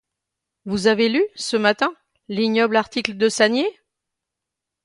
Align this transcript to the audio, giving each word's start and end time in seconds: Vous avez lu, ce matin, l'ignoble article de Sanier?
Vous 0.65 0.87
avez 0.87 1.09
lu, 1.09 1.23
ce 1.35 1.57
matin, 1.57 1.93
l'ignoble 2.27 2.75
article 2.75 3.17
de 3.17 3.29
Sanier? 3.29 3.67